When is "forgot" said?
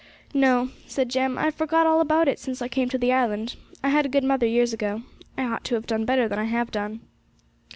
1.53-1.85